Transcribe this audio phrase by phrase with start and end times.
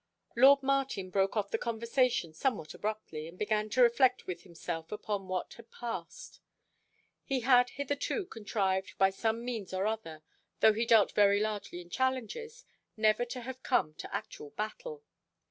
[0.35, 5.27] Lord Martin broke off the conversation somewhat abruptly, and began to reflect with himself upon
[5.27, 6.39] what had passed.
[7.23, 10.23] He had hitherto contrived, by some means or other,
[10.59, 12.65] though he dealt very largely in challenges,
[12.97, 15.03] never to have come to actual battle.